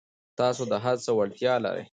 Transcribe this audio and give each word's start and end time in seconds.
تاسو 0.39 0.61
د 0.71 0.73
هر 0.85 0.95
څه 1.05 1.11
وړتیا 1.17 1.53
لرئ. 1.65 1.83